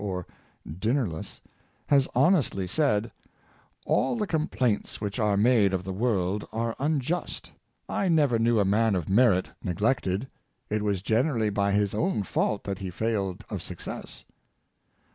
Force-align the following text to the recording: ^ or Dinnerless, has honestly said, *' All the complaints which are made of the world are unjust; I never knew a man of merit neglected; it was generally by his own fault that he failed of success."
^ 0.01 0.03
or 0.03 0.25
Dinnerless, 0.67 1.41
has 1.85 2.07
honestly 2.15 2.65
said, 2.65 3.11
*' 3.47 3.85
All 3.91 4.15
the 4.17 4.25
complaints 4.25 4.99
which 4.99 5.19
are 5.19 5.37
made 5.37 5.75
of 5.75 5.83
the 5.83 5.93
world 5.93 6.43
are 6.51 6.75
unjust; 6.79 7.51
I 7.87 8.07
never 8.07 8.39
knew 8.39 8.57
a 8.59 8.65
man 8.65 8.95
of 8.95 9.07
merit 9.07 9.49
neglected; 9.63 10.27
it 10.71 10.81
was 10.81 11.03
generally 11.03 11.51
by 11.51 11.73
his 11.73 11.93
own 11.93 12.23
fault 12.23 12.63
that 12.63 12.79
he 12.79 12.89
failed 12.89 13.43
of 13.51 13.61
success." 13.61 14.25